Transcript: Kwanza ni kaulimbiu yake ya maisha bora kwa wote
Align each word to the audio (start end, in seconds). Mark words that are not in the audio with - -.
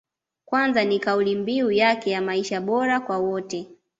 Kwanza 0.45 0.83
ni 0.85 0.99
kaulimbiu 0.99 1.71
yake 1.71 2.11
ya 2.11 2.21
maisha 2.21 2.61
bora 2.61 2.99
kwa 2.99 3.17
wote 3.17 3.67